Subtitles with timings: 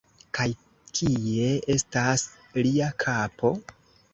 [0.37, 0.45] Kaj
[0.99, 2.25] kie estas
[2.65, 3.53] lia kapo?!